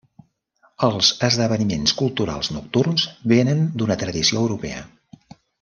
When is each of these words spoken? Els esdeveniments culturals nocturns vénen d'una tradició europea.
Els 0.87 1.09
esdeveniments 1.27 1.93
culturals 2.01 2.51
nocturns 2.57 3.07
vénen 3.35 3.63
d'una 3.83 3.99
tradició 4.07 4.43
europea. 4.47 4.85